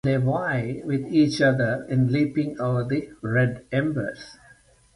[0.03, 4.35] They vie with each other in leaping over the red embers.